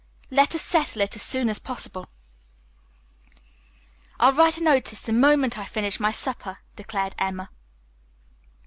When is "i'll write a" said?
4.19-4.63